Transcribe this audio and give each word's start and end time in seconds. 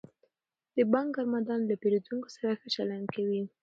د 0.75 0.77
بانک 0.91 1.09
کارمندان 1.15 1.59
له 1.69 1.75
پیرودونکو 1.81 2.27
سره 2.35 2.51
ښه 2.59 2.67
چلند 2.75 3.05
کوي. 3.15 3.43